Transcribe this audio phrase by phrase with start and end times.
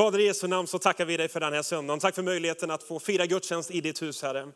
[0.00, 2.00] Fader i Jesu namn så tackar vi dig för den här söndagen.
[2.00, 4.48] Tack för möjligheten att få fira gudstjänst i ditt hus Herre.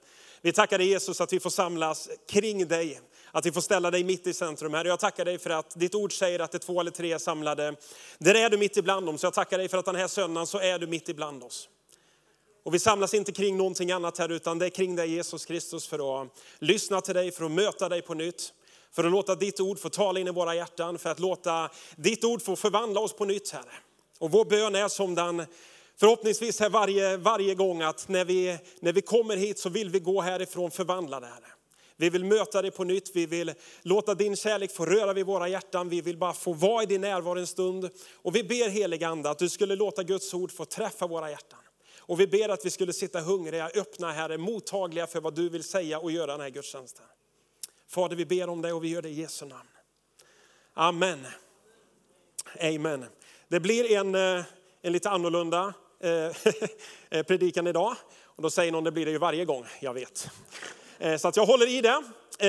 [0.42, 3.00] Vi tackar dig Jesus att vi får samlas kring dig,
[3.32, 4.74] att vi får ställa dig mitt i centrum.
[4.74, 7.12] Herre, jag tackar dig för att ditt ord säger att det är två eller tre
[7.12, 7.74] är samlade.
[8.18, 10.46] Där är du mitt ibland dem, så jag tackar dig för att den här söndagen
[10.46, 11.68] så är du mitt ibland oss.
[12.62, 15.86] Och vi samlas inte kring någonting annat här utan det är kring dig Jesus Kristus
[15.86, 18.52] för att lyssna till dig, för att möta dig på nytt.
[18.92, 22.24] För att låta ditt ord få tala in i våra hjärtan, för att låta ditt
[22.24, 23.74] ord få förvandla oss på nytt Herre.
[24.24, 25.46] Och vår bön är som den
[25.96, 30.00] förhoppningsvis här varje, varje gång att när vi, när vi kommer hit så vill vi
[30.00, 31.52] gå härifrån förvandlade Herre.
[31.96, 35.48] Vi vill möta dig på nytt, vi vill låta din kärlek få röra vid våra
[35.48, 37.90] hjärtan, vi vill bara få vara i din närvaro en stund.
[38.14, 41.60] Och vi ber heliga Ande att du skulle låta Guds ord få träffa våra hjärtan.
[41.98, 45.64] Och vi ber att vi skulle sitta hungriga, öppna Herre, mottagliga för vad du vill
[45.64, 47.06] säga och göra den här gudstjänsten.
[47.88, 49.68] Fader, vi ber om det och vi gör det i Jesu namn.
[50.74, 51.26] Amen.
[52.60, 53.06] Amen.
[53.48, 54.44] Det blir en, eh,
[54.82, 56.36] en lite annorlunda eh,
[57.18, 57.96] eh, predikan idag.
[58.24, 60.30] Och då säger någon, det blir det ju varje gång, jag vet.
[61.18, 62.02] Så att jag håller i det.
[62.38, 62.48] Eh,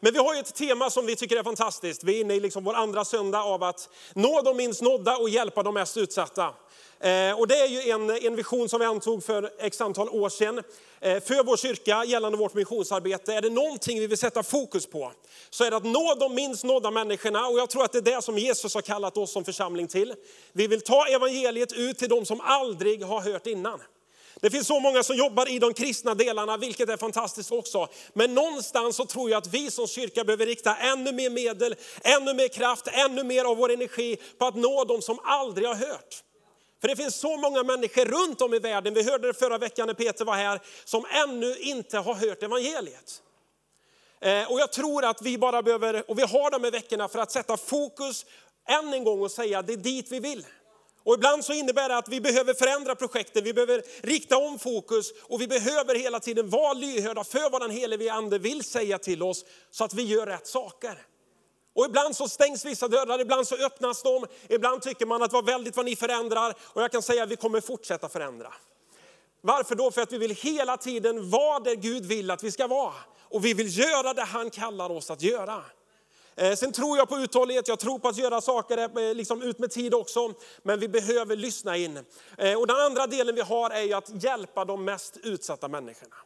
[0.00, 2.04] men vi har ju ett tema som vi tycker är fantastiskt.
[2.04, 5.28] Vi är inne i liksom vår andra söndag av att nå de minst nådda och
[5.28, 6.54] hjälpa de mest utsatta.
[7.00, 10.28] Eh, och det är ju en, en vision som vi antog för x antal år
[10.28, 10.62] sedan
[11.00, 13.34] eh, för vår kyrka gällande vårt missionsarbete.
[13.34, 15.12] Är det någonting vi vill sätta fokus på
[15.50, 18.16] så är det att nå de minst nådda människorna och jag tror att det är
[18.16, 20.14] det som Jesus har kallat oss som församling till.
[20.52, 23.80] Vi vill ta evangeliet ut till de som aldrig har hört innan.
[24.44, 27.88] Det finns så många som jobbar i de kristna delarna, vilket är fantastiskt också.
[28.12, 32.34] Men någonstans så tror jag att vi som kyrka behöver rikta ännu mer medel, ännu
[32.34, 36.22] mer kraft, ännu mer av vår energi på att nå dem som aldrig har hört.
[36.80, 39.86] För det finns så många människor runt om i världen, vi hörde det förra veckan
[39.86, 43.22] när Peter var här, som ännu inte har hört evangeliet.
[44.20, 47.18] Eh, och jag tror att vi bara behöver, och vi har de här veckorna för
[47.18, 48.26] att sätta fokus
[48.68, 50.44] än en gång och säga det är dit vi vill.
[51.04, 55.12] Och ibland så innebär det att vi behöver förändra projekten, vi behöver rikta om fokus
[55.22, 59.22] och vi behöver hela tiden vara lyhörda för vad den helige Ande vill säga till
[59.22, 61.06] oss så att vi gör rätt saker.
[61.74, 64.26] Och ibland så stängs vissa dörrar, ibland så öppnas de.
[64.48, 66.54] Ibland tycker man att vad väldigt vad ni förändrar.
[66.60, 68.52] Och jag kan säga att vi kommer fortsätta förändra.
[69.40, 69.90] Varför då?
[69.90, 72.94] För att vi vill hela tiden vara där Gud vill att vi ska vara.
[73.20, 75.62] Och vi vill göra det han kallar oss att göra.
[76.36, 79.58] Eh, sen tror jag på uthållighet, jag tror på att göra saker eh, liksom ut
[79.58, 80.32] med tid också.
[80.62, 82.04] Men vi behöver lyssna in.
[82.38, 86.16] Eh, och den andra delen vi har är att hjälpa de mest utsatta människorna.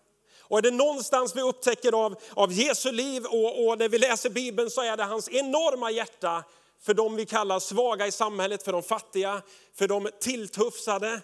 [0.40, 4.30] Och är det någonstans vi upptäcker av, av Jesu liv och, och när vi läser
[4.30, 6.44] Bibeln så är det hans enorma hjärta
[6.80, 9.42] för de vi kallar svaga i samhället, för de fattiga,
[9.74, 11.20] för de tilltufsade,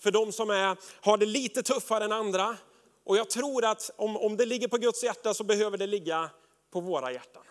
[0.00, 2.56] för de som är, har det lite tuffare än andra.
[3.04, 6.30] Och jag tror att om, om det ligger på Guds hjärta så behöver det ligga
[6.72, 7.42] på våra hjärtan.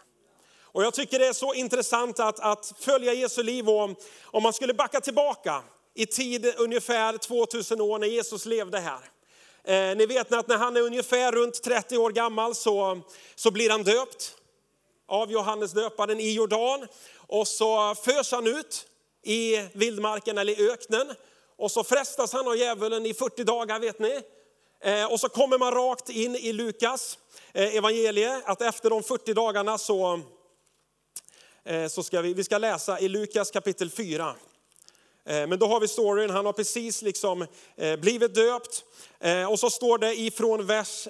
[0.73, 3.89] Och jag tycker det är så intressant att, att följa Jesu liv och
[4.23, 5.63] om man skulle backa tillbaka
[5.93, 8.99] i tid ungefär 2000 år när Jesus levde här.
[9.63, 13.01] Eh, ni vet att när han är ungefär runt 30 år gammal så,
[13.35, 14.35] så blir han döpt
[15.07, 16.87] av Johannes döparen i Jordan.
[17.27, 18.85] Och så förs han ut
[19.23, 21.13] i vildmarken eller i öknen.
[21.57, 24.21] Och så frestas han av djävulen i 40 dagar vet ni.
[24.81, 27.17] Eh, och så kommer man rakt in i Lukas
[27.53, 30.21] eh, evangelie att efter de 40 dagarna så,
[31.65, 34.35] Eh, så ska vi, vi ska läsa i Lukas kapitel 4.
[35.25, 38.83] Eh, men då har vi storyn, han har precis liksom eh, blivit döpt.
[39.49, 41.07] Och så står det ifrån vers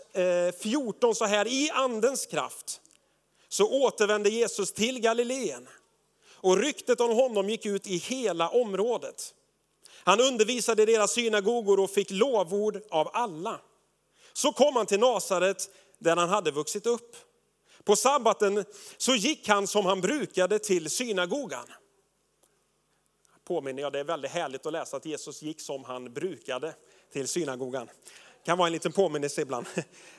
[0.60, 2.82] 14 så här, i andens kraft
[3.50, 5.68] så återvände Jesus till Galileen.
[6.32, 9.34] Och ryktet om honom gick ut i hela området.
[10.04, 13.60] Han undervisade i deras synagogor och fick lovord av alla.
[14.34, 17.16] Så kom han till Nasaret där han hade vuxit upp.
[17.86, 18.66] På sabbaten
[18.98, 21.68] så gick han som han brukade till synagogan
[23.48, 26.74] påminner jag, det är väldigt härligt att läsa att Jesus gick som han brukade
[27.14, 27.90] till synagogan.
[28.46, 29.66] kan vara en liten påminnelse ibland.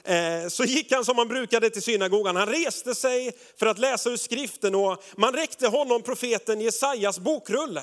[0.07, 2.37] Eh, så gick han som han brukade till synagogan.
[2.37, 7.83] Han reste sig för att läsa ur skriften och man räckte honom profeten Jesajas bokrulle.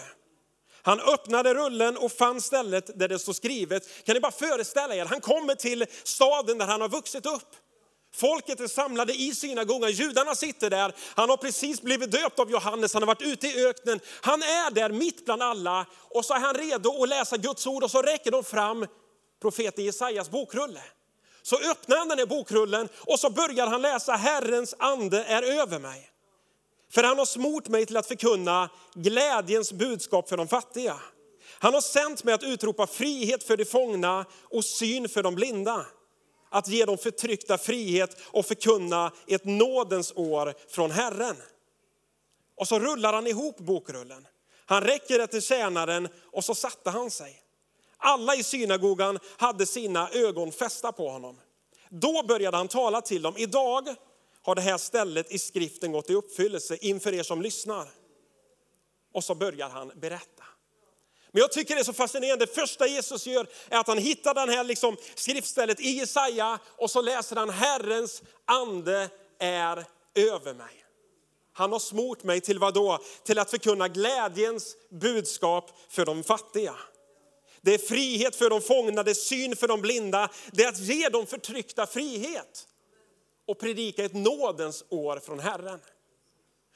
[0.82, 4.06] Han öppnade rullen och fann stället där det står skrivet.
[4.06, 7.56] Kan ni bara föreställa er, han kommer till staden där han har vuxit upp.
[8.14, 10.96] Folket är samlade i synagogan, judarna sitter där.
[11.16, 14.00] Han har precis blivit döpt av Johannes, han har varit ute i öknen.
[14.22, 17.84] Han är där mitt bland alla och så är han redo att läsa Guds ord
[17.84, 18.88] och så räcker de fram
[19.42, 20.84] profeten Jesajas bokrulle.
[21.42, 25.80] Så öppnar han den här bokrullen och så börjar han läsa Herrens ande är över
[25.80, 26.10] mig.
[26.92, 31.00] För han har smort mig till att förkunna glädjens budskap för de fattiga.
[31.60, 35.86] Han har sänt mig att utropa frihet för de fångna och syn för de blinda
[36.52, 41.36] att ge de förtryckta frihet och förkunna ett nådens år från Herren.
[42.56, 44.28] Och så rullar han ihop bokrullen.
[44.66, 47.42] Han räcker det till tjänaren och så satte han sig.
[47.98, 51.40] Alla i synagogan hade sina ögon fästa på honom.
[51.90, 53.34] Då började han tala till dem.
[53.38, 53.96] Idag
[54.42, 57.88] har det här stället i skriften gått i uppfyllelse inför er som lyssnar.
[59.14, 60.44] Och så börjar han berätta.
[61.32, 62.46] Men jag tycker det är så fascinerande.
[62.46, 66.92] Det första Jesus gör är att han hittar den här liksom skriftstället i Jesaja och
[66.92, 69.86] så läser han Herrens ande är
[70.16, 70.86] över mig.
[71.54, 73.00] Han har smort mig till vad då?
[73.24, 76.76] Till att förkunna glädjens budskap för de fattiga.
[77.62, 80.80] Det är frihet för de fångna, det är syn för de blinda, det är att
[80.80, 82.68] ge de förtryckta frihet
[83.48, 85.80] och predika ett nådens år från Herren.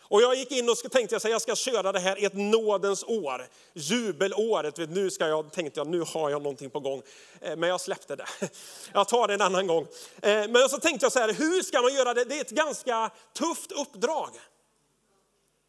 [0.08, 3.48] Och jag gick in och tänkte att jag ska köra det här ett nådens år,
[3.74, 4.78] jubelåret.
[4.90, 7.02] Nu ska jag, tänkte jag, nu har jag någonting på gång.
[7.42, 8.28] Eh, men jag släppte det.
[8.94, 9.88] Jag tar det en annan gång.
[10.22, 12.24] Eh, men så tänkte jag så här, hur ska man göra det?
[12.24, 14.30] Det är ett ganska tufft uppdrag.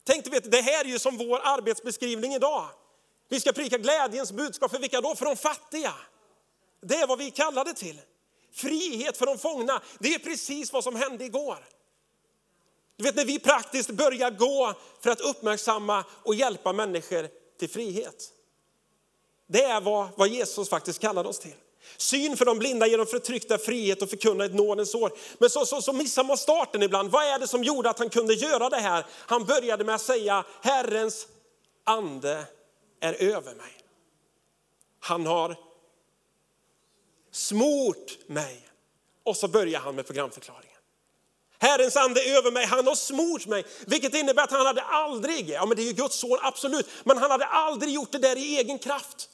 [0.05, 2.67] Tänk, vet, det här är ju som vår arbetsbeskrivning idag.
[3.29, 5.15] Vi ska prika glädjens budskap för vilka då?
[5.15, 5.94] För de fattiga.
[6.83, 8.00] Det är vad vi kallade till.
[8.53, 9.83] Frihet för de fångna.
[9.99, 11.59] Det är precis vad som hände igår.
[12.97, 17.29] Du vet när vi praktiskt börjar gå för att uppmärksamma och hjälpa människor
[17.59, 18.33] till frihet.
[19.47, 21.55] Det är vad, vad Jesus faktiskt kallade oss till.
[21.97, 25.13] Syn för de blinda genom förtryckta frihet och förkunna ett nådens år.
[25.39, 27.11] Men så, så, så missar man starten ibland.
[27.11, 29.07] Vad är det som gjorde att han kunde göra det här?
[29.11, 31.27] Han började med att säga Herrens
[31.85, 32.45] ande
[33.01, 33.73] är över mig.
[35.01, 35.57] Han har
[37.31, 38.69] smort mig.
[39.25, 40.66] Och så börjar han med programförklaring.
[41.58, 43.64] Herrens ande är över mig, han har smort mig.
[43.87, 47.19] Vilket innebär att han hade aldrig, ja men det är ju Guds son absolut, men
[47.19, 49.29] han hade aldrig gjort det där i egen kraft.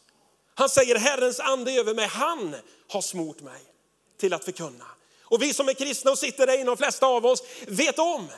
[0.55, 2.57] Han säger Herrens ande är över mig, han
[2.89, 3.61] har smort mig
[4.21, 4.85] till att förkunna.
[5.23, 8.29] Och vi som är kristna och sitter där inne, de flesta av oss, vet om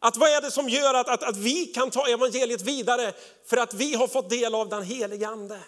[0.00, 3.12] att vad är det som gör att, att, att vi kan ta evangeliet vidare?
[3.46, 5.60] För att vi har fått del av den helige ande.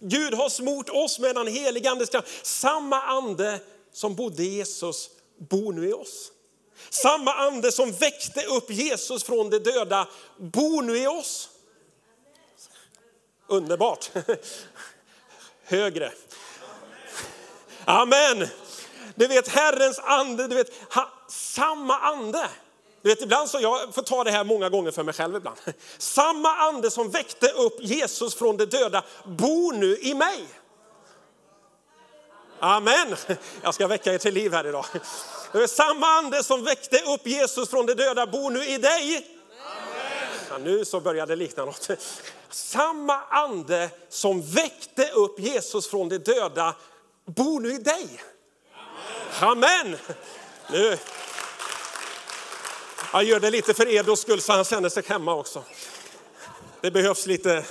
[0.00, 2.46] Gud har smort oss med den helige andes kraft.
[2.46, 3.60] Samma ande
[3.92, 6.32] som bodde i Jesus bor nu i oss.
[6.90, 11.48] Samma ande som väckte upp Jesus från de döda bor nu i oss.
[13.46, 14.10] Underbart.
[15.64, 16.12] Högre.
[17.84, 18.48] Amen.
[19.14, 20.72] Du vet Herrens ande, du vet
[21.28, 22.48] samma ande.
[23.02, 25.56] Du vet, ibland så jag får ta det här många gånger för mig själv ibland.
[25.98, 30.46] Samma ande som väckte upp Jesus från de döda bor nu i mig.
[32.60, 33.16] Amen.
[33.62, 34.86] Jag ska väcka er till liv här idag.
[35.68, 39.26] Samma ande som väckte upp Jesus från de döda bor nu i dig.
[40.50, 41.90] Ja, nu så börjar det likna något.
[42.50, 46.74] Samma ande som väckte upp Jesus från de döda
[47.24, 48.22] bor nu i dig.
[49.40, 49.96] Amen.
[50.70, 50.98] Nu.
[53.12, 55.64] Jag gör det lite för Edos skull så han känner sig hemma också.
[56.80, 57.64] Det behövs lite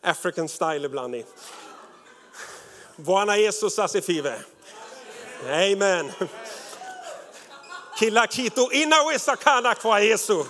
[0.00, 1.14] African style ibland.
[1.14, 1.24] I.
[3.04, 4.34] Buona Jesus asifive.
[5.46, 6.12] Amen.
[7.98, 10.44] Kilakito inawesakana kwa Jesu.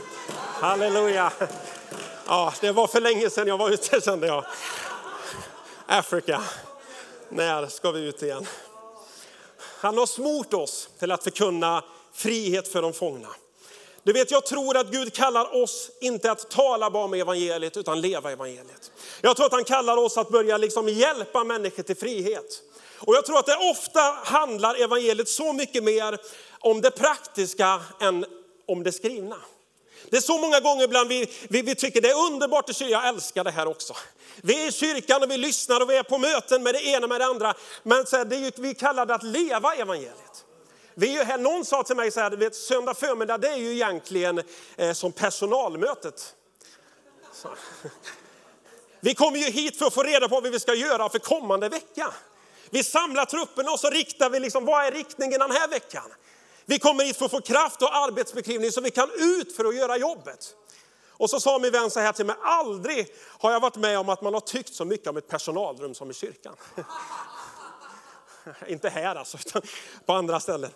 [0.60, 1.32] Halleluja.
[2.26, 4.44] Ja, det var för länge sedan jag var ute kände jag.
[5.86, 6.42] Afrika.
[7.28, 8.46] När ska vi ut igen?
[9.80, 13.28] Han har smort oss till att förkunna frihet för de fångna.
[14.02, 18.00] Du vet, jag tror att Gud kallar oss inte att tala bara om evangeliet utan
[18.00, 18.90] leva evangeliet.
[19.20, 22.62] Jag tror att han kallar oss att börja liksom hjälpa människor till frihet.
[22.98, 26.18] Och jag tror att det ofta handlar evangeliet så mycket mer
[26.60, 28.24] om det praktiska än
[28.66, 29.36] om det skrivna.
[30.10, 32.92] Det är så många gånger ibland vi, vi, vi tycker det är underbart i kyrkan,
[32.92, 33.94] jag älskar det här också.
[34.42, 37.06] Vi är i kyrkan och vi lyssnar och vi är på möten med det ena
[37.06, 37.54] med det andra.
[37.82, 40.44] Men så här, det är ju, vi kallar det att leva evangeliet.
[40.94, 43.72] Vi är här, någon sa till mig så här, vet, söndag förmiddag det är ju
[43.72, 44.42] egentligen
[44.76, 46.34] eh, som personalmötet.
[47.32, 47.48] Så.
[49.00, 51.68] Vi kommer ju hit för att få reda på vad vi ska göra för kommande
[51.68, 52.12] vecka.
[52.70, 56.04] Vi samlar trupperna och så riktar vi, liksom, vad är riktningen den här veckan?
[56.66, 59.76] Vi kommer hit för att få kraft och arbetsbeskrivning så vi kan ut för att
[59.76, 60.54] göra jobbet.
[61.08, 64.08] Och så sa min vän så här till mig, aldrig har jag varit med om
[64.08, 66.56] att man har tyckt så mycket om ett personalrum som i kyrkan.
[68.66, 69.62] Inte här alltså, utan
[70.06, 70.70] på andra ställen.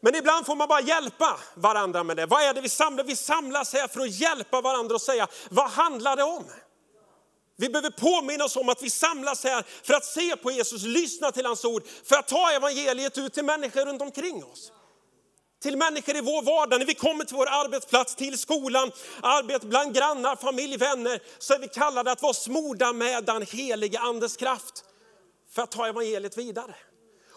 [0.00, 2.26] Men ibland får man bara hjälpa varandra med det.
[2.26, 3.04] Vad är det vi samlar?
[3.04, 6.44] Vi samlas här för att hjälpa varandra och säga, vad handlar det om?
[7.56, 11.32] Vi behöver påminna oss om att vi samlas här för att se på Jesus, lyssna
[11.32, 14.72] till hans ord, för att ta evangeliet ut till människor runt omkring oss.
[15.62, 18.92] Till människor i vår vardag, när vi kommer till vår arbetsplats, till skolan,
[19.22, 24.00] arbete bland grannar, familj, vänner, så är vi kallade att vara smorda med den heliga
[24.00, 24.84] andes kraft
[25.50, 26.74] för att ta evangeliet vidare.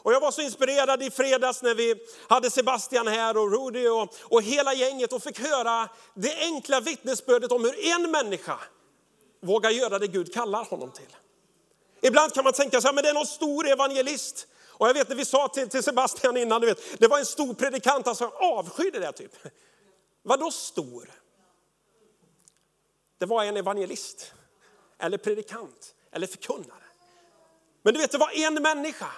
[0.05, 1.95] Och jag var så inspirerad i fredags när vi
[2.29, 7.51] hade Sebastian här och Rudy och, och hela gänget och fick höra det enkla vittnesbördet
[7.51, 8.59] om hur en människa
[9.41, 11.15] vågar göra det Gud kallar honom till.
[12.01, 14.47] Ibland kan man tänka så här, men det är någon stor evangelist.
[14.69, 17.25] Och jag vet när vi sa till, till Sebastian innan, du vet, det var en
[17.25, 19.31] stor predikant, alltså avskydde det typ.
[20.23, 21.11] Vadå stor?
[23.17, 24.33] Det var en evangelist,
[24.99, 26.83] eller predikant, eller förkunnare.
[27.81, 29.11] Men du vet, det var en människa.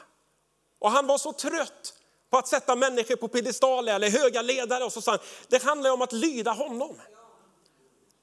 [0.79, 1.93] Och han var så trött
[2.29, 4.83] på att sätta människor på piedestaler eller höga ledare.
[4.83, 7.01] Och så sa han, det handlar om att lyda honom.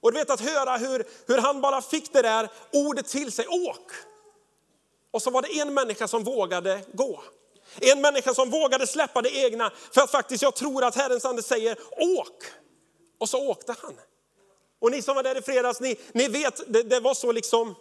[0.00, 3.46] Och du vet att höra hur, hur han bara fick det där ordet till sig,
[3.49, 3.92] åk.
[5.11, 7.23] Och så var det en människa som vågade gå.
[7.80, 11.42] En människa som vågade släppa det egna för att faktiskt jag tror att Herrens ande
[11.42, 12.44] säger åk.
[13.18, 14.00] Och så åkte han.
[14.80, 17.75] Och ni som var där i fredags, ni, ni vet, det, det var så liksom,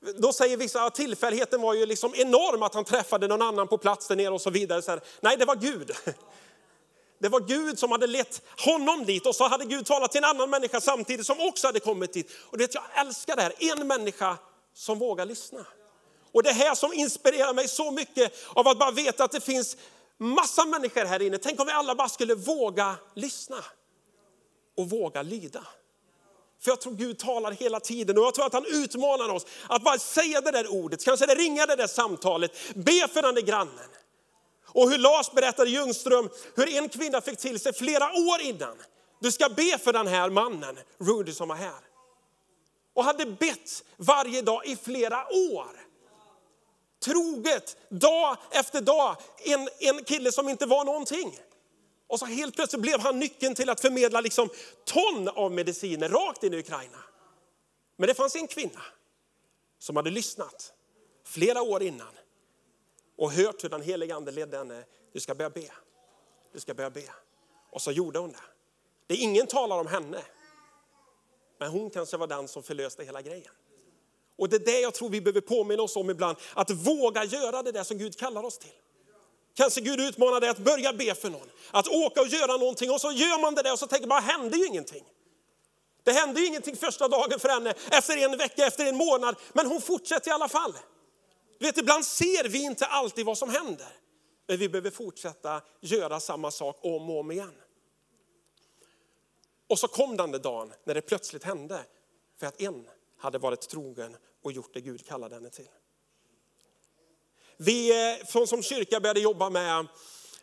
[0.00, 3.78] då säger vissa att tillfälligheten var ju liksom enorm att han träffade någon annan på
[3.78, 4.82] plats där nere och så vidare.
[4.82, 5.92] Så här, nej, det var Gud.
[7.22, 10.24] Det var Gud som hade lett honom dit och så hade Gud talat till en
[10.24, 12.32] annan människa samtidigt som också hade kommit dit.
[12.50, 14.38] Och det, jag älskar det här, en människa
[14.74, 15.66] som vågar lyssna.
[16.32, 19.76] Och det här som inspirerar mig så mycket av att bara veta att det finns
[20.18, 21.38] massa människor här inne.
[21.38, 23.64] Tänk om vi alla bara skulle våga lyssna
[24.76, 25.66] och våga lyda.
[26.60, 29.82] För jag tror Gud talar hela tiden och jag tror att han utmanar oss att
[29.82, 33.42] bara säga det där ordet, kanske det ringa det där samtalet, be för den där
[33.42, 33.88] grannen.
[34.66, 38.76] Och hur Lars berättade i Ljungström hur en kvinna fick till sig flera år innan.
[39.20, 41.80] Du ska be för den här mannen, Rudy som var här.
[42.94, 45.68] Och hade bett varje dag i flera år.
[47.04, 51.38] Troget, dag efter dag, en, en kille som inte var någonting.
[52.10, 54.48] Och så helt plötsligt blev han nyckeln till att förmedla liksom
[54.84, 56.98] ton av mediciner rakt in i Ukraina.
[57.96, 58.82] Men det fanns en kvinna
[59.78, 60.72] som hade lyssnat
[61.24, 62.18] flera år innan
[63.18, 64.84] och hört hur den helige ande ledde henne.
[65.12, 65.70] Du ska börja be.
[66.52, 67.04] Du ska börja be.
[67.70, 68.38] Och så gjorde hon det.
[69.06, 70.22] Det är ingen talar om henne.
[71.58, 73.52] Men hon kanske var den som förlöste hela grejen.
[74.36, 76.36] Och det är det jag tror vi behöver påminna oss om ibland.
[76.54, 78.70] Att våga göra det där som Gud kallar oss till.
[79.54, 81.48] Kanske Gud utmanar dig att börja be för någon.
[81.70, 84.22] Att åka och göra någonting och så gör man det där och så tänker man,
[84.22, 85.04] händer ju ingenting.
[86.02, 89.36] Det hände ju ingenting första dagen för henne, efter en vecka, efter en månad.
[89.52, 90.72] Men hon fortsätter i alla fall.
[91.58, 93.88] Du vet, ibland ser vi inte alltid vad som händer.
[94.46, 97.54] Men vi behöver fortsätta göra samma sak om och om igen.
[99.68, 101.84] Och så kom den där dagen när det plötsligt hände.
[102.38, 102.88] För att en
[103.18, 105.68] hade varit trogen och gjort det Gud kallade henne till.
[107.62, 109.78] Vi eh, från som kyrka började jobba med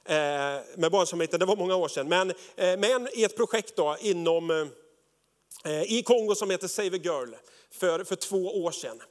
[0.05, 2.29] eh, med barnsamheten, det var många år sedan, men
[2.83, 4.51] eh, i ett projekt då, inom,
[5.65, 7.33] eh, i Kongo som heter Save a Girl
[7.71, 9.01] för, för två år sedan.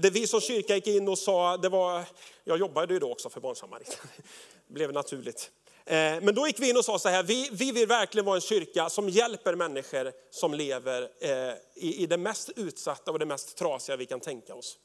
[0.00, 2.04] Där vi som kyrka gick in och sa, det var,
[2.44, 4.08] jag jobbade ju då också för barnsamariten,
[4.68, 5.50] det blev naturligt.
[5.88, 8.36] Eh, men då gick vi in och sa så här, vi, vi vill verkligen vara
[8.36, 11.30] en kyrka som hjälper människor som lever eh,
[11.74, 14.78] i, i det mest utsatta och det mest trasiga vi kan tänka oss.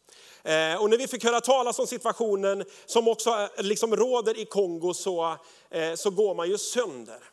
[0.44, 4.94] Eh, och när vi fick höra talas om situationen som också liksom råder i Kongo
[4.94, 5.38] så,
[5.96, 7.33] så går man ju sönder.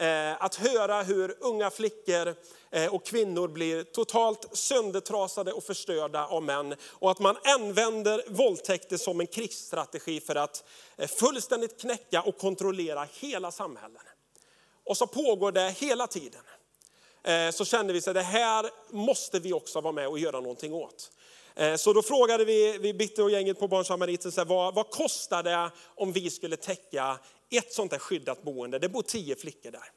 [0.00, 2.34] Eh, att höra hur unga flickor
[2.70, 6.74] eh, och kvinnor blir totalt söndertrasade och förstörda av män.
[6.82, 10.64] Och att man använder våldtäkter som en krigsstrategi för att
[10.96, 14.02] eh, fullständigt knäcka och kontrollera hela samhällen.
[14.84, 16.42] Och så pågår det hela tiden.
[17.52, 21.10] Så kände vi att det här måste vi också vara med och göra någonting åt.
[21.60, 25.70] Eh, så då frågade vi, vi Bitte och gänget på Barnsamariten, vad, vad kostar det
[25.94, 27.18] om vi skulle täcka
[27.50, 28.78] ett sånt där skyddat boende.
[28.78, 29.90] Det bor tio flickor där.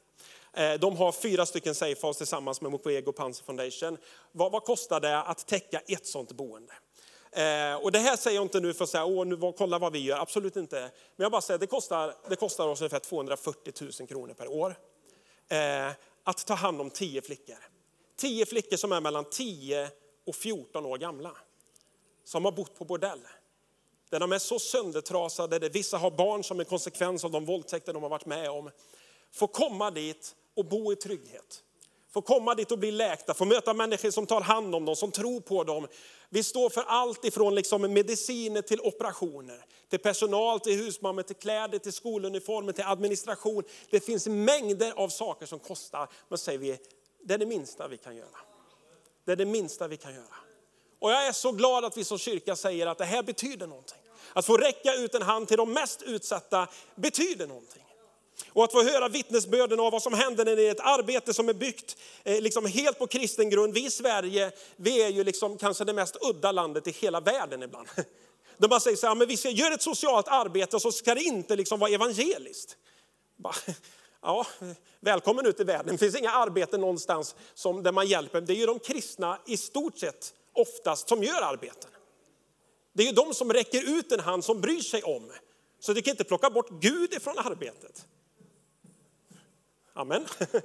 [0.53, 3.98] Eh, de har fyra stycken Safehouse tillsammans med Mukwege och Panzer Foundation.
[4.32, 6.74] Vad, vad, kostar det att täcka ett sånt boende?
[7.32, 9.93] Eh, och det här säger jag inte nu för att säga, åh, nu, kolla vad
[9.93, 10.79] vi gör, absolut inte.
[11.15, 14.75] Men jag bara säger, det kostar, det kostar oss ungefär 240 000 kronor per år.
[15.50, 15.91] Eh,
[16.24, 17.58] att ta hand om tio flickor.
[18.15, 19.89] Tio flickor som är mellan 10
[20.25, 21.32] och 14 år gamla.
[22.24, 23.22] Som har bott på bordell
[24.13, 27.94] där de är så söndertrasade, där vissa har barn som en konsekvens av de våldtäkter
[27.94, 28.70] de har varit med om,
[29.32, 31.63] får komma dit och bo i trygghet.
[32.12, 35.12] Få komma dit och bli läkta, få möta människor som tar hand om dem, som
[35.12, 35.88] tror på dem.
[36.30, 41.80] Vi står för allt ifrån liksom mediciner till operationer, till personal, till husmammor, till kläder,
[41.80, 43.63] till skoluniformer, till administration.
[43.89, 46.77] Det finns mängder av saker som kostar, men säger vi,
[47.24, 48.38] det är det minsta vi kan göra.
[49.25, 50.36] Det är det minsta vi kan göra.
[51.03, 53.98] Och jag är så glad att vi som kyrka säger att det här betyder någonting.
[54.33, 57.83] Att få räcka ut en hand till de mest utsatta betyder någonting.
[58.50, 61.50] Och att få höra vittnesbörden av vad som händer när det är ett arbete som
[61.50, 63.74] är byggt eh, liksom helt på kristen grund.
[63.74, 67.63] Vi i Sverige, vi är ju liksom kanske det mest udda landet i hela världen
[67.63, 67.88] ibland.
[68.57, 71.15] De bara säger så här, men vi ska göra ett socialt arbete och så ska
[71.15, 72.77] det inte liksom vara evangeliskt.
[74.25, 74.48] Ja,
[75.00, 75.91] välkommen ut i världen.
[75.91, 78.41] Det finns inga arbeten någonstans som, där man hjälper.
[78.41, 81.89] Det är ju de kristna i stort sett oftast som gör arbeten.
[82.93, 85.31] Det är ju de som räcker ut en hand som bryr sig om.
[85.79, 88.05] Så du kan inte plocka bort Gud ifrån arbetet.
[89.93, 90.25] Amen.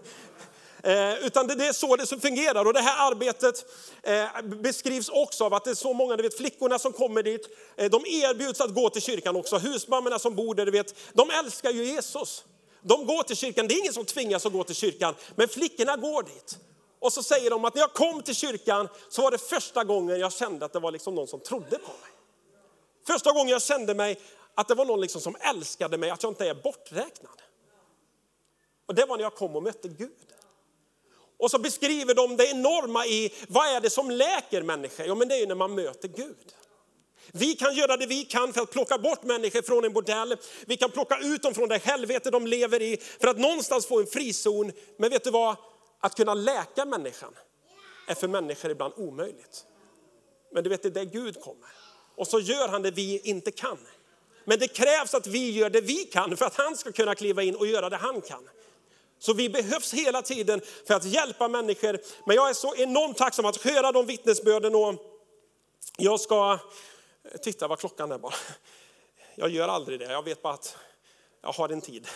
[0.83, 2.65] Eh, utan det är så det fungerar.
[2.65, 3.65] Och det här arbetet
[4.03, 7.49] eh, beskrivs också av att det är så många, du vet flickorna som kommer dit,
[7.77, 9.59] eh, de erbjuds att gå till kyrkan också.
[9.59, 12.45] Husmammorna som bor där, du vet, de älskar ju Jesus.
[12.83, 15.97] De går till kyrkan, det är ingen som tvingas att gå till kyrkan, men flickorna
[15.97, 16.59] går dit.
[17.01, 20.21] Och så säger de att när jag kom till kyrkan så var det första gången
[20.21, 22.11] jag kände att det var liksom någon som trodde på mig.
[23.07, 24.21] Första gången jag kände mig
[24.55, 27.43] att det var någon liksom som älskade mig, att jag inte är borträknad.
[28.87, 30.11] Och det var när jag kom och mötte Gud.
[31.39, 35.07] Och så beskriver de det enorma i vad är det som läker människor?
[35.07, 36.55] Jo, men det är när man möter Gud.
[37.33, 40.37] Vi kan göra det vi kan för att plocka bort människor från en bordell.
[40.67, 44.01] Vi kan plocka ut dem från det helvete de lever i för att någonstans få
[44.01, 44.73] en frizon.
[44.97, 45.57] Men vet du vad?
[46.01, 47.35] Att kunna läka människan
[48.07, 49.67] är för människor ibland omöjligt.
[50.53, 51.69] Men du vet, det är där Gud kommer.
[52.15, 53.79] Och så gör han det vi inte kan.
[54.45, 57.43] Men det krävs att vi gör det vi kan för att han ska kunna kliva
[57.43, 58.49] in och göra det han kan.
[59.19, 61.99] Så vi behövs hela tiden för att hjälpa människor.
[62.27, 64.95] Men jag är så enormt tacksam att höra de vittnesbörden och
[65.97, 66.59] jag ska,
[67.43, 68.35] titta vad klockan är bara.
[69.35, 70.77] Jag gör aldrig det, jag vet bara att
[71.43, 72.09] jag har en tid.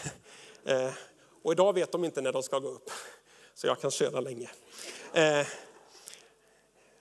[0.65, 0.91] Eh,
[1.43, 2.91] och idag vet de inte när de ska gå upp,
[3.55, 4.51] så jag kan köra länge.
[5.13, 5.47] Eh,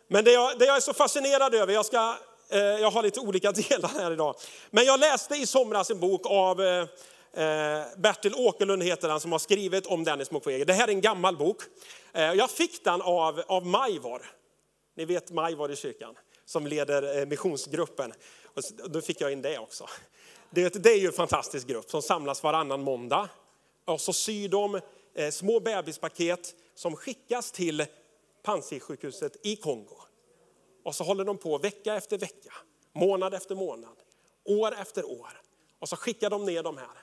[0.08, 2.18] men det jag, det jag är så fascinerad över, jag, ska,
[2.50, 4.36] eh, jag har lite olika delar här idag.
[4.70, 6.82] Men jag läste i somras en bok av eh,
[7.34, 10.66] eh, Bertil Åkerlund heter han som har skrivit om Dennis Mukwege.
[10.66, 11.58] Det här är en gammal bok.
[12.14, 14.32] Eh, jag fick den av, av Majvar.
[14.96, 16.16] Ni vet Majvar i kyrkan
[16.46, 18.14] som leder eh, missionsgruppen.
[18.44, 19.88] Och då fick jag in det också.
[20.50, 23.30] Det, det är ju en fantastisk grupp som samlas varannan måndag.
[23.86, 24.82] Och så syr de
[25.14, 27.86] Eh, små bebispaket som skickas till
[28.44, 29.98] Panzisjukhuset i Kongo.
[30.84, 32.54] Och så håller de på vecka efter vecka,
[32.94, 33.98] månad efter månad,
[34.46, 35.42] år efter år.
[35.80, 36.98] Och så skickar de ner de här.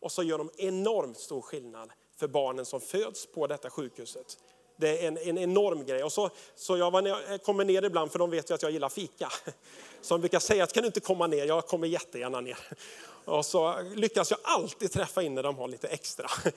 [0.00, 4.38] Och så gör de enormt stor skillnad för barnen som föds på detta sjukhuset.
[4.80, 6.04] Det är en, en enorm grej.
[6.04, 8.72] Och så, så jag, var, jag kommer ner ibland, för de vet ju att jag
[8.72, 9.28] gillar fika.
[10.02, 11.44] Så de brukar säga att kan du inte komma ner?
[11.44, 12.58] Jag kommer jättegärna ner.
[13.24, 16.26] Och så lyckas jag alltid träffa in när de har lite extra.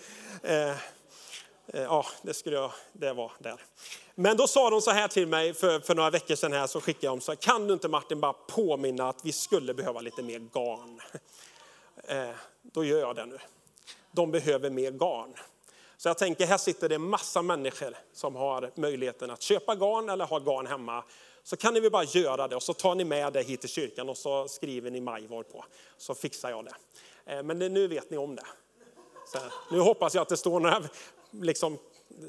[0.43, 3.61] Eh, eh, ja, det skulle jag, det var där.
[4.15, 6.81] Men då sa de så här till mig för, för några veckor sedan här, så
[6.81, 10.01] skickade jag dem så här, kan du inte Martin bara påminna att vi skulle behöva
[10.01, 11.01] lite mer garn?
[12.07, 13.37] Eh, då gör jag det nu.
[14.11, 15.33] De behöver mer garn.
[16.03, 20.09] Så jag tänker, här sitter det en massa människor som har möjligheten att köpa garn
[20.09, 21.03] eller ha garn hemma.
[21.43, 23.69] Så kan ni väl bara göra det och så tar ni med det hit till
[23.69, 25.65] kyrkan och så skriver ni majvar på.
[25.97, 26.71] Så fixar jag det.
[27.33, 28.45] Eh, men det, nu vet ni om det.
[29.31, 29.39] Så
[29.71, 30.83] nu hoppas jag att det står några
[31.31, 31.77] liksom,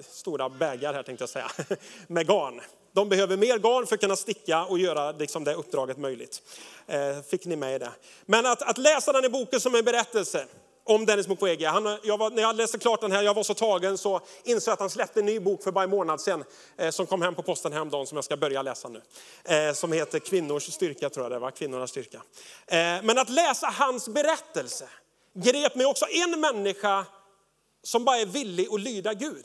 [0.00, 1.50] stora bägar här tänkte jag säga,
[2.06, 2.60] med garn.
[2.92, 6.42] De behöver mer garn för att kunna sticka och göra liksom det uppdraget möjligt.
[6.86, 7.92] Eh, fick ni med det.
[8.26, 10.46] Men att, att läsa den här boken som en berättelse
[10.84, 11.68] om Dennis Mukwege.
[11.68, 14.70] Han, jag var, när jag läste klart den här, jag var så tagen så insåg
[14.70, 16.44] jag att han släppte en ny bok för bara en månad sedan.
[16.76, 19.02] Eh, som kom hem på posten häromdagen som jag ska börja läsa nu.
[19.44, 22.22] Eh, som heter Kvinnors styrka tror jag det var, Kvinnornas styrka.
[22.66, 24.88] Eh, men att läsa hans berättelse
[25.34, 27.06] grep mig också en människa
[27.82, 29.44] som bara är villig att lyda Gud.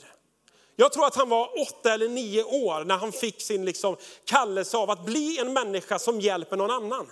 [0.75, 4.78] Jag tror att han var åtta eller nio år när han fick sin liksom kallelse
[4.78, 7.08] av att bli en människa som hjälper någon annan.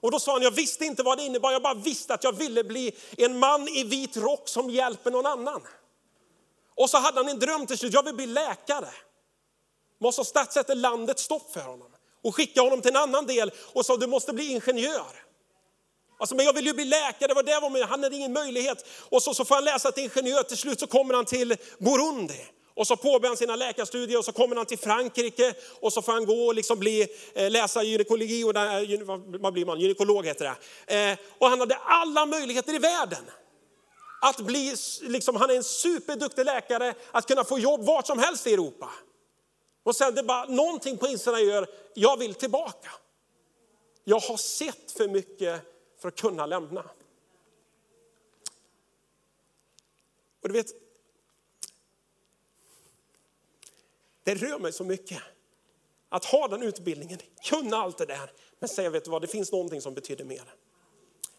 [0.00, 2.32] Och då sa han, jag visste inte vad det innebar, jag bara visste att jag
[2.32, 5.62] ville bli en man i vit rock som hjälper någon annan.
[6.76, 8.90] Och så hade han en dröm till slut, jag vill bli läkare.
[10.00, 11.88] Men så sätter landet stopp för honom
[12.22, 15.28] och skickar honom till en annan del och sa, du måste bli ingenjör.
[16.18, 17.82] Alltså, men jag vill ju bli läkare, vad det var med.
[17.82, 18.86] han hade ingen möjlighet.
[19.08, 22.46] Och så, så får han läsa till ingenjör, till slut så kommer han till Burundi.
[22.78, 26.12] Och så påbörjar han sina läkarstudier och så kommer han till Frankrike och så får
[26.12, 29.80] han gå och liksom bli, eh, läsa gynekologi, och där, vad blir man?
[29.80, 31.10] Gynekolog heter det.
[31.10, 33.24] Eh, och han hade alla möjligheter i världen.
[34.22, 38.46] Att bli, liksom, han är en superduktig läkare, att kunna få jobb vart som helst
[38.46, 38.90] i Europa.
[39.82, 42.90] Och sen det bara någonting på insidan gör, jag vill tillbaka.
[44.04, 45.60] Jag har sett för mycket
[46.00, 46.84] för att kunna lämna.
[50.42, 50.87] Och du vet,
[54.28, 55.22] Det rör mig så mycket.
[56.08, 59.52] Att ha den utbildningen, kunna allt det där, men säga vet du vad, det finns
[59.52, 60.42] någonting som betyder mer.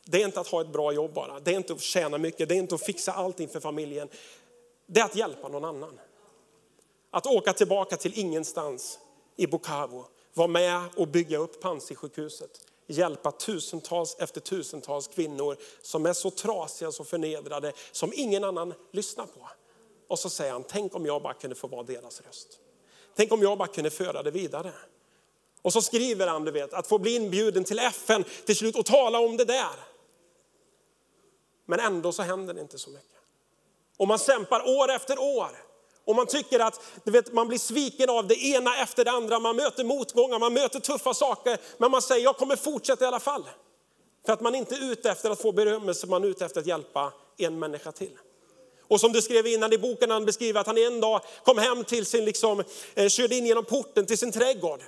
[0.05, 2.49] Det är inte att ha ett bra jobb bara, det är inte att tjäna mycket,
[2.49, 4.09] det är inte att fixa allting för familjen.
[4.85, 5.99] Det är att hjälpa någon annan.
[7.11, 8.99] Att åka tillbaka till ingenstans
[9.35, 16.13] i Bukavu, vara med och bygga upp Panzisjukhuset, hjälpa tusentals efter tusentals kvinnor som är
[16.13, 19.49] så trasiga så förnedrade som ingen annan lyssnar på.
[20.07, 22.59] Och så säger han, tänk om jag bara kunde få vara deras röst.
[23.19, 24.71] Tänk om jag bara kunde föra det vidare.
[25.61, 28.85] Och så skriver han, du vet, att få bli inbjuden till FN till slut och
[28.85, 29.75] tala om det där.
[31.65, 33.19] Men ändå så händer det inte så mycket.
[33.97, 35.49] Och man kämpar år efter år.
[36.05, 39.39] Och man tycker att du vet, man blir sviken av det ena efter det andra.
[39.39, 41.57] Man möter motgångar, man möter tuffa saker.
[41.77, 43.49] Men man säger, jag kommer fortsätta i alla fall.
[44.25, 46.67] För att man inte är ute efter att få berömmelse, man är ute efter att
[46.67, 48.17] hjälpa en människa till.
[48.89, 51.83] Och som du skrev innan i boken, han beskriver att han en dag kom hem
[51.83, 52.63] till sin, liksom,
[52.95, 54.81] eh, körde in genom porten till sin trädgård.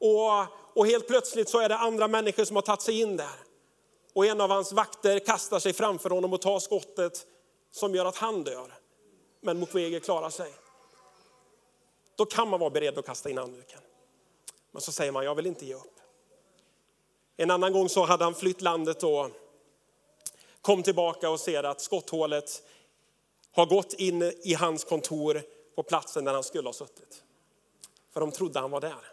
[0.00, 3.36] Och, och helt plötsligt så är det andra människor som har tagit sig in där.
[4.12, 7.26] Och en av hans vakter kastar sig framför honom och tar skottet
[7.70, 8.74] som gör att han dör.
[9.40, 10.52] Men Mukwege klarar sig.
[12.16, 13.80] Då kan man vara beredd att kasta in handduken.
[14.72, 16.00] Men så säger man, jag vill inte ge upp.
[17.36, 19.30] En annan gång så hade han flytt landet och
[20.64, 22.62] kom tillbaka och ser att skotthålet
[23.52, 25.42] har gått in i hans kontor
[25.74, 27.22] på platsen där han skulle ha suttit.
[28.12, 29.04] För de trodde han var där.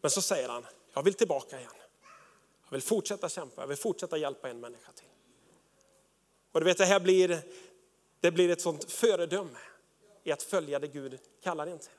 [0.00, 1.72] Men så säger han, jag vill tillbaka igen.
[2.64, 5.08] Jag vill fortsätta kämpa, jag vill fortsätta hjälpa en människa till.
[6.52, 7.40] Och du vet, det här blir,
[8.20, 9.58] det blir ett sånt föredöme
[10.24, 11.90] i att följa det Gud kallar en till.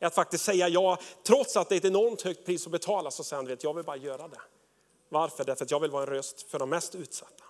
[0.00, 3.10] I att faktiskt säga ja, trots att det är ett enormt högt pris att betala,
[3.10, 4.40] så säger han, vet, jag vill bara göra det.
[5.08, 5.44] Varför?
[5.44, 7.44] Därför att jag vill vara en röst för de mest utsatta.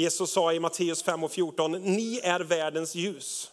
[0.00, 3.50] Jesus sa i Matteus 5 och 14, ni är världens ljus.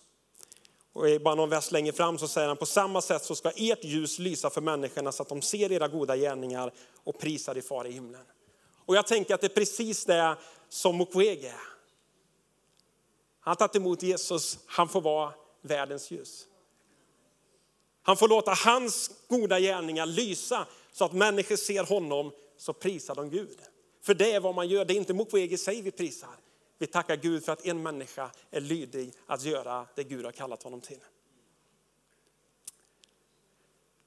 [0.93, 3.83] Och bara någon vers längre fram så säger han, på samma sätt så ska ert
[3.83, 7.87] ljus lysa för människorna så att de ser era goda gärningar och prisar er far
[7.87, 8.21] i himlen.
[8.85, 10.37] Och jag tänker att det är precis det
[10.69, 11.77] som Mukwege är.
[13.39, 16.47] Han har tagit emot Jesus, han får vara världens ljus.
[18.01, 23.29] Han får låta hans goda gärningar lysa så att människor ser honom så prisar de
[23.29, 23.57] Gud.
[24.07, 26.29] För det är vad man gör, det är inte Mukwege i sig vi prisar.
[26.77, 30.63] Vi tackar Gud för att en människa är lydig att göra det Gud har kallat
[30.63, 30.99] honom till.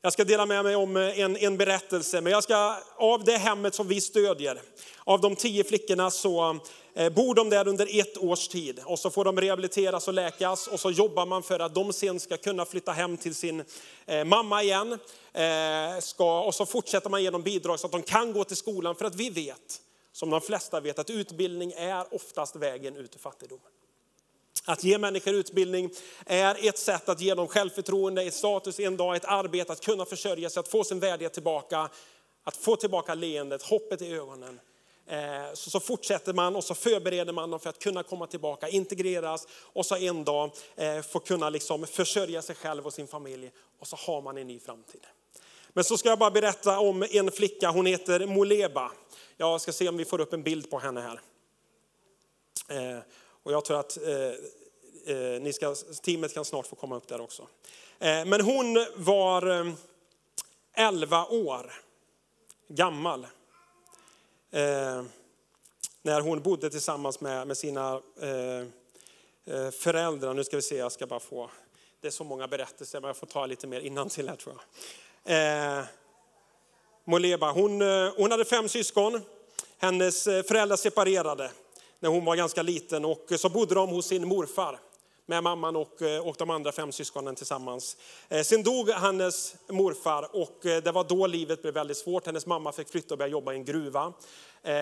[0.02, 3.36] Jag ska dela med mig om eh, en, en berättelse, men jag ska, av det
[3.36, 4.60] hemmet som vi stödjer,
[5.04, 6.58] av de tio flickorna så
[6.94, 10.66] eh, bor de där under ett års tid och så får de rehabiliteras och läkas
[10.66, 13.64] och så jobbar man för att de sen ska kunna flytta hem till sin
[14.06, 14.98] eh, mamma igen.
[15.32, 18.56] Eh, ska, och så fortsätter man ge dem bidrag så att de kan gå till
[18.56, 19.80] skolan för att vi vet,
[20.12, 23.60] som de flesta vet, att utbildning är oftast vägen ut ur fattigdom.
[24.64, 25.90] Att ge människor utbildning
[26.26, 30.04] är ett sätt att ge dem självförtroende, ett status en dag, ett arbete, att kunna
[30.04, 31.90] försörja sig, att få sin värdighet tillbaka,
[32.44, 34.60] att få tillbaka leendet, hoppet i ögonen.
[35.06, 38.68] Eh, så, så fortsätter man och så förbereder man dem för att kunna komma tillbaka,
[38.68, 43.50] integreras och så en dag eh, få kunna liksom försörja sig själv och sin familj
[43.78, 45.00] och så har man en ny framtid.
[45.72, 48.92] Men så ska jag bara berätta om en flicka, hon heter Moleba.
[49.40, 51.20] Jag ska se om vi får upp en bild på henne här.
[52.68, 52.98] Eh,
[53.42, 57.20] och jag tror att eh, eh, ni ska, teamet kan snart få komma upp där
[57.20, 57.42] också.
[57.98, 59.72] Eh, men hon var eh,
[60.72, 61.72] 11 år
[62.68, 63.26] gammal
[64.50, 65.02] eh,
[66.02, 70.34] när hon bodde tillsammans med, med sina eh, föräldrar.
[70.34, 71.50] Nu ska vi se, jag ska bara få,
[72.00, 74.54] det är så många berättelser men jag får ta lite mer innantill här tror
[75.24, 75.86] jag.
[77.04, 79.20] Moleba, hon, eh, hon hade fem syskon.
[79.78, 81.50] Hennes eh, föräldrar separerade
[82.00, 84.78] när hon var ganska liten och så bodde de hos sin morfar
[85.26, 87.96] med mamman och, eh, och de andra fem syskonen tillsammans.
[88.44, 92.26] Sen dog hennes morfar och det var då livet blev väldigt svårt.
[92.26, 94.12] Hennes mamma fick flytta och börja jobba i en gruva.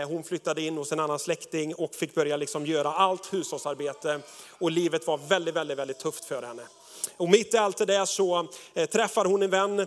[0.06, 4.20] Hon flyttade in hos en annan släkting och fick börja liksom göra allt hushållsarbete
[4.58, 6.62] och livet var väldigt, väldigt, väldigt tufft för henne.
[7.16, 8.48] Och mitt i allt det där så
[8.90, 9.86] träffar hon en vän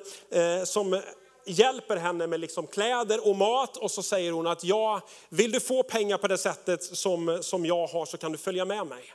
[0.65, 1.02] som
[1.45, 5.60] hjälper henne med liksom kläder och mat och så säger hon att ja, vill du
[5.60, 9.13] få pengar på det sättet som, som jag har så kan du följa med mig.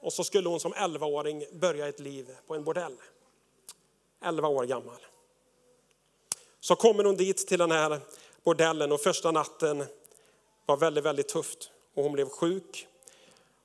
[0.00, 2.96] Och så skulle hon som 11-åring börja ett liv på en bordell.
[4.24, 5.06] 11 år gammal.
[6.60, 8.00] Så kommer hon dit till den här
[8.44, 9.84] bordellen och första natten
[10.66, 11.70] var väldigt, väldigt tufft.
[11.94, 12.86] Och hon blev sjuk.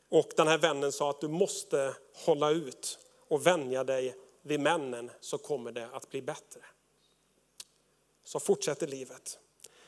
[0.10, 5.12] Och den här vännen sa att du måste hålla ut och vänja dig vid männen
[5.20, 6.62] så kommer det att bli bättre
[8.24, 9.40] så fortsätter livet.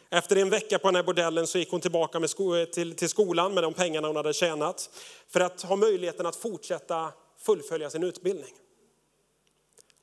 [0.09, 2.95] Efter en vecka på den här bordellen så gick hon tillbaka med sko eh, till,
[2.95, 4.89] till skolan med de pengarna hon hade tjänat
[5.27, 8.53] för att ha möjligheten att fortsätta fullfölja sin utbildning.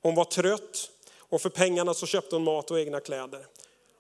[0.03, 3.47] Hon var trött och för pengarna så köpte hon mat och egna kläder.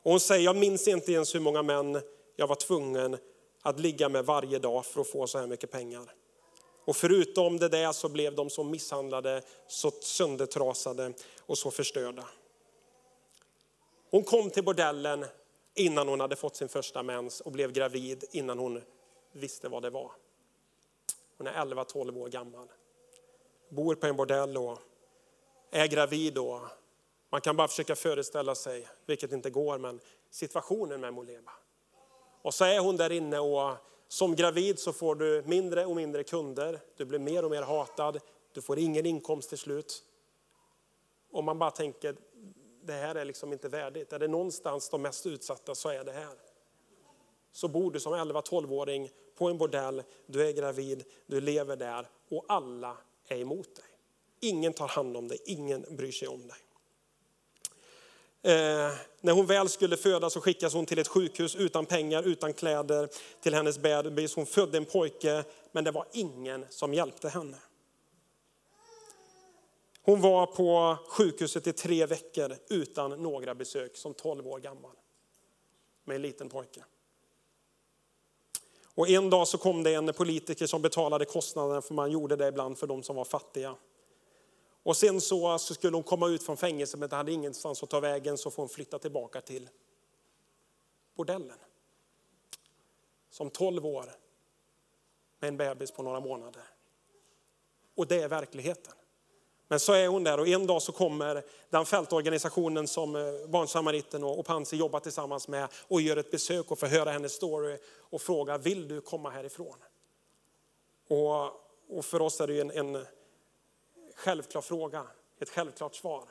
[0.03, 2.01] Och hon säger, jag minns inte ens hur många män
[2.37, 3.19] jag var tvungen
[3.63, 6.15] att ligga med varje dag för att få så här mycket pengar.
[6.85, 12.25] Och förutom det där så blev de så misshandlade, så söndertrasade och så förstörda.
[14.13, 15.25] Hon kom till bordellen
[15.75, 18.83] innan hon hade fått sin första mens och blev gravid innan hon
[19.33, 20.13] visste vad det var.
[21.39, 22.69] Hon är 11-12 år gammal.
[23.69, 24.79] Bor på en bordell och
[25.71, 26.61] är gravid Och
[27.31, 31.53] Man kan bara försöka föreställa sig, vilket inte går, men situationen med Moleba.
[32.43, 33.77] Och så är hon där inne och
[34.09, 36.81] som gravid så får du mindre och mindre kunder.
[36.97, 38.21] Du blir mer och mer hatad.
[38.53, 40.03] Du får ingen inkomst till slut.
[41.31, 42.17] Och man bara tänker,
[42.83, 44.13] det här är liksom inte värdigt.
[44.13, 46.35] Är det någonstans de mest utsatta så är det här.
[47.53, 52.45] Så bor du som 11-12-åring på en bordell, du är gravid, du lever där och
[52.49, 52.97] alla
[53.29, 53.85] är emot dig.
[54.41, 56.59] Ingen tar hand om dig, ingen bryr sig om dig.
[58.45, 62.53] Eh, när hon väl skulle föda så skickas hon till ett sjukhus utan pengar, utan
[62.53, 63.09] kläder
[63.41, 64.35] till hennes bebis.
[64.35, 67.57] Hon födde en pojke, men det var ingen som hjälpte henne.
[70.05, 74.97] Hon var på sjukhuset i tre veckor utan några besök som 12 år gammal.
[76.05, 76.85] Med en liten pojke.
[78.95, 82.49] Och en dag så kom det en politiker som betalade kostnaderna, för man gjorde det
[82.49, 83.77] ibland för de som var fattiga.
[84.83, 88.01] Och sen så, så skulle hon komma ut från fängelset men hade ingenstans att ta
[88.01, 89.69] vägen så får hon flytta tillbaka till
[91.15, 91.59] bordellen.
[93.31, 94.13] Som 12 år
[95.39, 96.63] med en bebis på några månader.
[97.95, 98.95] Och det är verkligheten.
[99.73, 104.25] Men så är hon där och en dag så kommer den fältorganisationen som eh, Barnsamariten
[104.25, 108.23] och Pansy jobbar tillsammans med och gör ett besök och får höra hennes story och
[108.23, 109.77] frågar, vill du komma härifrån?
[111.09, 111.45] Och,
[111.99, 113.07] och för oss är det ju en, en
[114.15, 115.07] självklar fråga,
[115.39, 116.25] ett självklart svar.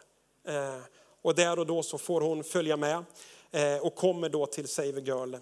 [0.43, 0.79] Eh,
[1.21, 3.03] och där och då så får hon följa med
[3.51, 5.35] eh, och kommer då till Save a Girl.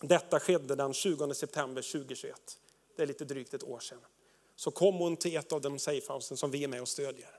[0.00, 2.58] Detta skedde den 20 september 2021.
[2.96, 4.00] Det är lite drygt ett år sedan.
[4.62, 7.38] Så kom hon till ett av de safehousen som vi är med och stödjer.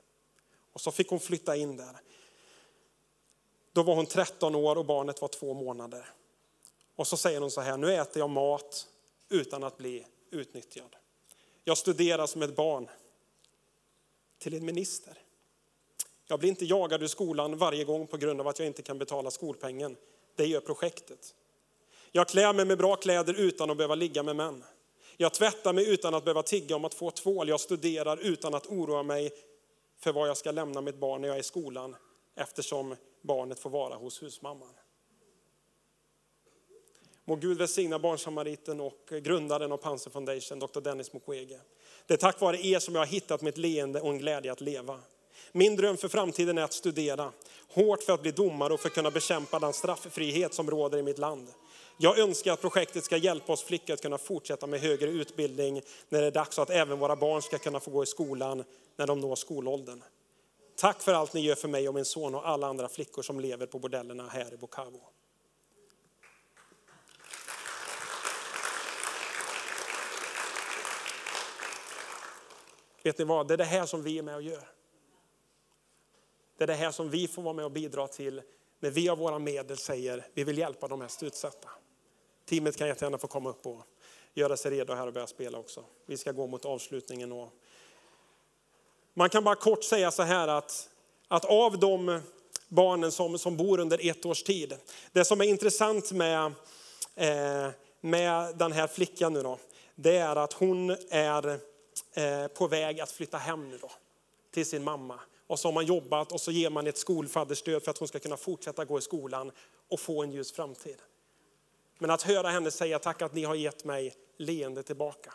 [0.72, 2.00] Och så fick hon flytta in där.
[3.72, 6.08] Då var hon 13 år och barnet var två månader.
[6.96, 8.88] Och så säger hon så här, nu äter jag mat
[9.28, 10.96] utan att bli utnyttjad.
[11.64, 12.88] Jag studerar som ett barn
[14.38, 15.18] till en minister.
[16.26, 18.98] Jag blir inte jagad ur skolan varje gång på grund av att jag inte kan
[18.98, 19.96] betala skolpengen.
[20.36, 21.34] Det gör projektet.
[22.12, 24.64] Jag klär mig med bra kläder utan att behöva ligga med män.
[25.16, 27.48] Jag tvättar mig utan att behöva tigga om att få tvål.
[27.48, 29.32] Jag studerar utan att oroa mig
[29.98, 31.96] för var jag ska lämna mitt barn när jag är i skolan
[32.36, 34.74] eftersom barnet får vara hos husmamman.
[37.24, 40.80] Må Gud välsigna Barnsamariten och grundaren av Panzer Foundation, Dr.
[40.80, 41.60] Dennis Mukwege.
[42.06, 44.60] Det är tack vare er som jag har hittat mitt leende och en glädje att
[44.60, 45.00] leva.
[45.52, 47.32] Min dröm för framtiden är att studera
[47.68, 51.02] hårt för att bli domare och för att kunna bekämpa den strafffrihet som råder i
[51.02, 51.48] mitt land.
[51.96, 56.20] Jag önskar att projektet ska hjälpa oss flickor att kunna fortsätta med högre utbildning när
[56.20, 58.64] det är dags så att även våra barn ska kunna få gå i skolan
[58.96, 60.02] när de når skolåldern.
[60.76, 63.40] Tack för allt ni gör för mig och min son och alla andra flickor som
[63.40, 64.98] lever på bordellerna här i Bukavu.
[73.02, 74.68] Vet ni vad, det är det här som vi är med och gör.
[76.56, 78.42] Det är det här som vi får vara med och bidra till
[78.80, 81.68] när vi av våra medel säger vi vill hjälpa de mest utsatta.
[82.44, 83.82] Teamet kan jättegärna få komma upp och
[84.34, 85.84] göra sig redo här och börja spela också.
[86.06, 87.32] Vi ska gå mot avslutningen.
[87.32, 87.52] Och
[89.14, 90.88] man kan bara kort säga så här att,
[91.28, 92.20] att av de
[92.68, 94.76] barnen som, som bor under ett års tid,
[95.12, 96.52] det som är intressant med,
[97.14, 97.68] eh,
[98.00, 99.58] med den här flickan nu då,
[99.94, 101.58] det är att hon är
[102.12, 103.90] eh, på väg att flytta hem nu då,
[104.50, 105.20] till sin mamma.
[105.46, 108.18] Och så har man jobbat och så ger man ett skolfadderstöd för att hon ska
[108.18, 109.52] kunna fortsätta gå i skolan
[109.88, 110.96] och få en ljus framtid.
[111.98, 115.34] Men att höra henne säga tack att ni har gett mig leende tillbaka.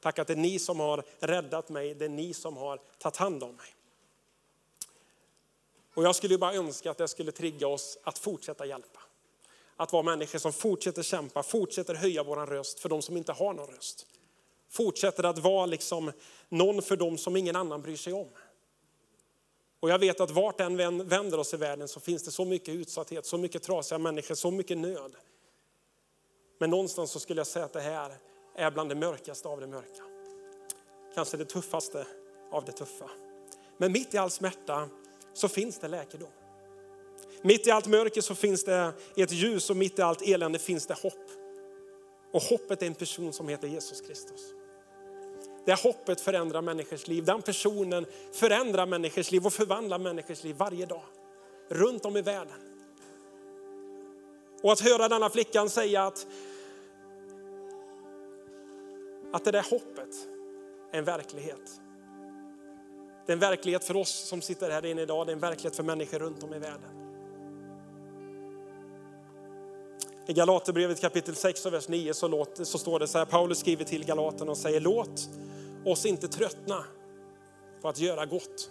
[0.00, 3.16] Tack att det är ni som har räddat mig, det är ni som har tagit
[3.16, 3.74] hand om mig.
[5.94, 9.00] Och jag skulle bara önska att det skulle trigga oss att fortsätta hjälpa.
[9.76, 13.54] Att vara människor som fortsätter kämpa, fortsätter höja vår röst för de som inte har
[13.54, 14.06] någon röst.
[14.68, 16.12] Fortsätter att vara liksom
[16.48, 18.28] någon för dem som ingen annan bryr sig om.
[19.80, 20.76] Och jag vet att vart än
[21.08, 24.50] vänder oss i världen så finns det så mycket utsatthet, så mycket trasiga människor, så
[24.50, 25.16] mycket nöd.
[26.58, 28.12] Men någonstans så skulle jag säga att det här
[28.54, 30.02] är bland det mörkaste av det mörka.
[31.14, 32.06] Kanske det tuffaste
[32.50, 33.10] av det tuffa.
[33.76, 34.88] Men mitt i all smärta
[35.32, 36.28] så finns det läkedom.
[37.42, 40.86] Mitt i allt mörker så finns det ett ljus och mitt i allt elände finns
[40.86, 41.30] det hopp.
[42.32, 44.40] Och hoppet är en person som heter Jesus Kristus.
[45.66, 47.24] Det hoppet förändrar människors liv.
[47.24, 51.04] Den personen förändrar människors liv och förvandlar människors liv varje dag.
[51.68, 52.75] Runt om i världen.
[54.62, 56.26] Och att höra denna flickan säga att,
[59.32, 60.28] att det där hoppet
[60.92, 61.80] är en verklighet.
[63.26, 65.76] Det är en verklighet för oss som sitter här inne idag, det är en verklighet
[65.76, 67.06] för människor runt om i världen.
[70.28, 73.58] I Galaterbrevet kapitel 6 och vers 9 så, låter, så står det så här, Paulus
[73.58, 75.28] skriver till Galaterna och säger låt
[75.84, 76.84] oss inte tröttna
[77.82, 78.70] på att göra gott.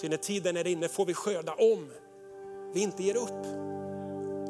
[0.00, 1.92] Ty när tiden är inne får vi skörda om
[2.74, 3.75] vi inte ger upp.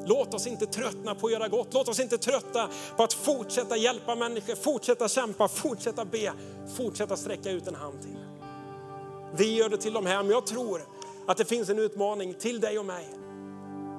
[0.07, 1.75] Låt oss inte tröttna på att göra gott.
[1.75, 6.33] Låt oss inte trötta på att fortsätta hjälpa människor, fortsätta kämpa, fortsätta be,
[6.77, 8.19] fortsätta sträcka ut en hand till.
[9.37, 10.83] Vi gör det till de här, men jag tror
[11.27, 13.07] att det finns en utmaning till dig och mig.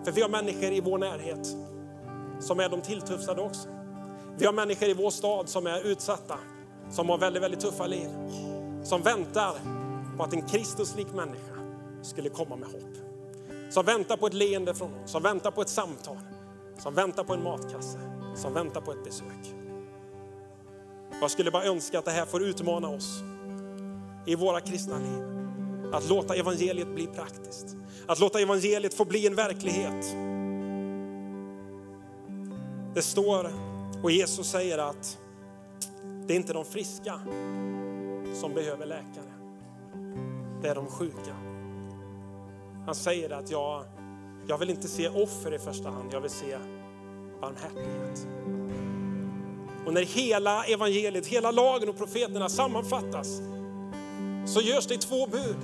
[0.05, 1.47] För vi har människor i vår närhet
[2.39, 3.69] som är de tilltufsade också.
[4.37, 6.39] Vi har människor i vår stad som är utsatta,
[6.91, 8.09] som har väldigt, väldigt tuffa liv.
[8.83, 9.53] Som väntar
[10.17, 11.55] på att en Kristuslik människa
[12.01, 13.06] skulle komma med hopp.
[13.69, 16.17] Som väntar på ett leende från någon, som väntar på ett samtal,
[16.77, 17.99] som väntar på en matkasse,
[18.35, 19.55] som väntar på ett besök.
[21.21, 23.21] Jag skulle bara önska att det här får utmana oss
[24.25, 25.23] i våra kristna liv.
[25.93, 27.75] Att låta evangeliet bli praktiskt.
[28.07, 30.05] Att låta evangeliet få bli en verklighet.
[32.95, 33.51] Det står,
[34.03, 35.17] och Jesus säger att
[36.27, 37.19] det är inte de friska
[38.33, 39.33] som behöver läkare.
[40.61, 41.46] Det är de sjuka.
[42.87, 43.83] Han säger att jag,
[44.47, 46.57] jag vill inte se offer i första hand, jag vill se
[47.41, 48.27] barmhärtighet.
[49.85, 53.41] Och när hela evangeliet, hela lagen och profeterna sammanfattas
[54.45, 55.57] så görs det i två bud.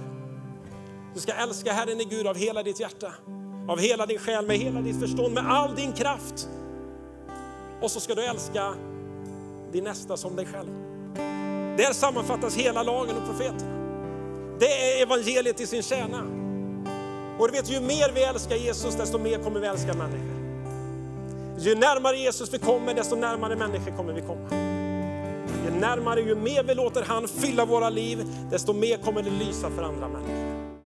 [1.13, 3.13] Du ska älska Herren i Gud av hela ditt hjärta,
[3.67, 6.49] av hela din själ, med hela ditt förstånd, med all din kraft.
[7.81, 8.73] Och så ska du älska
[9.71, 10.69] din nästa som dig själv.
[11.77, 13.73] Där sammanfattas hela lagen och profeterna.
[14.59, 16.42] Det är evangeliet i sin kärna.
[17.39, 20.43] Och du vet, ju mer vi älskar Jesus, desto mer kommer vi älska människor.
[21.57, 24.49] Ju närmare Jesus vi kommer, desto närmare människor kommer vi komma.
[25.65, 29.69] Ju närmare, ju mer vi låter han fylla våra liv, desto mer kommer det lysa
[29.69, 30.52] för andra människor.